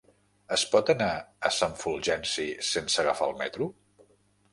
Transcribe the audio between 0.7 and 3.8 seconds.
pot anar a Sant Fulgenci sense agafar el metro?